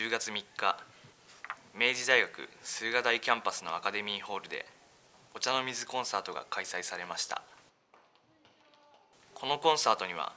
[0.00, 0.78] 10月3日
[1.74, 4.64] 明治大学駿河台キャンパスのアカデミーホールで
[5.34, 7.42] お茶の水コンサートが開催されました。
[9.34, 10.32] このコンサートには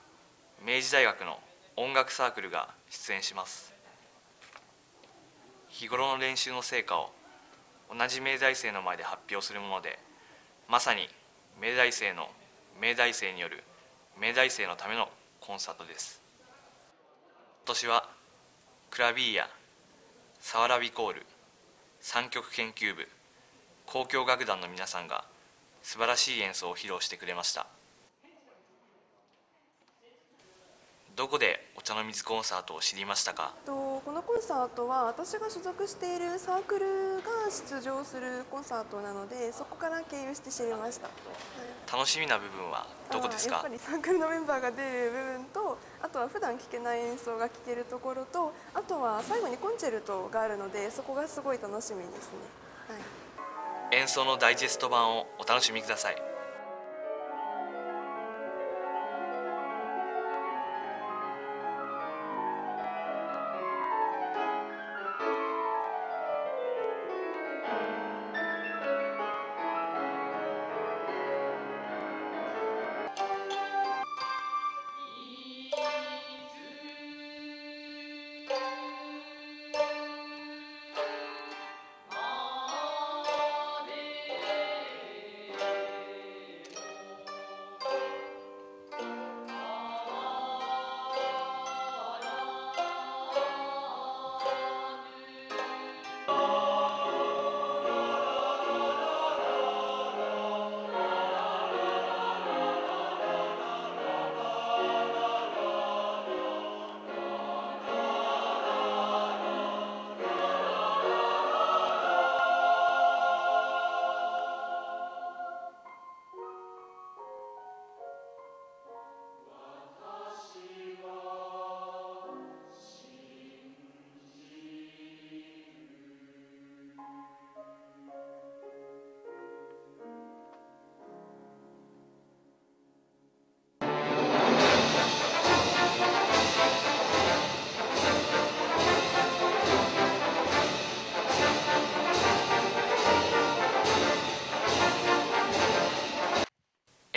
[0.61, 1.39] 明治大学の
[1.77, 3.73] 音楽サークルが出演します。
[5.69, 7.13] 日頃の練習の成果を
[7.89, 9.97] 同じ明大生の前で発表するもので
[10.67, 11.07] まさに
[11.61, 12.27] 明大生の
[12.81, 13.63] 明大生による
[14.21, 15.07] 明大生のための
[15.39, 16.21] コンサートです。
[17.65, 18.12] 今年は
[18.93, 19.49] クラビーヤ
[20.39, 21.25] サワラビコール
[21.99, 23.07] 三曲研究部
[23.87, 25.23] 交響楽団の皆さんが
[25.81, 27.65] 素晴らしい演奏を披露してくれました。
[31.15, 33.53] どこでお茶の水コンサートを知りましたか？
[33.65, 41.09] とこのコンサートは私が所属しているサークルが出場するコンサートなのでそこから経由して知りました。
[41.91, 43.55] 楽しみな部分はどこですか？
[43.55, 45.72] やっぱりサークルのメンバーが出る部分と
[46.23, 52.39] は普段聴けない演奏が聴けるところとあとは最後にコンチェルトがあるのでそこがすごい楽しみですね、
[52.87, 56.32] はい、演奏のダイジェスト版をお楽しみください。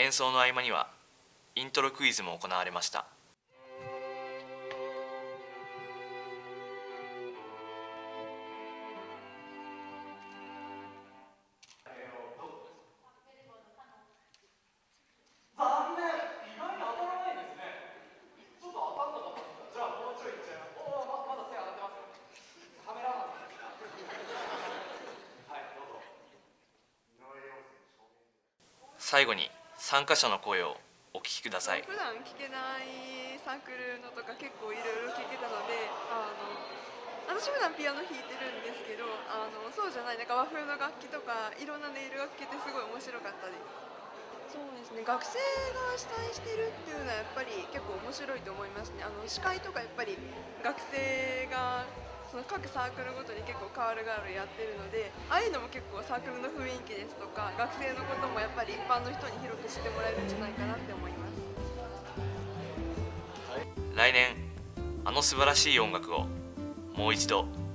[0.06, 0.87] 演奏の合間には
[1.56, 3.06] イントロクイズも行われました。
[28.99, 30.77] 最後に参加者の声を
[31.15, 31.85] お聞きください。
[31.87, 36.51] 普段聞けないサークルのとか結構いろいろ聞いてたのであの
[37.31, 43.55] 私普段ピアノ弾いてるんですけどあのそうじゃないなんか和風の楽器とかいろんな音色が聞けてすごい面白かったで
[44.51, 45.39] すそうですね学生
[45.75, 49.03] が主催してるっていうのはやっぱり結構面白いと思いますね。
[49.03, 50.17] あの司会とかやっぱり
[50.63, 51.85] 学生が
[52.31, 61.37] その各サークルごとに結構変わる変わるやってるのでああいうのも結構サークルの雰囲気ですとか学生のこともやっぱり一般の人に広く知ってもらえるんじゃないかなって思います。
[63.95, 64.37] 来年
[65.05, 66.27] あの素晴らしい音楽を
[66.95, 67.66] もう一度。